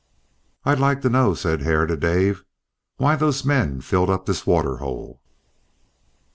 [0.65, 2.43] "I'd like to know," said Hare to Dave,
[2.97, 5.21] "why those men filled up this waterhole."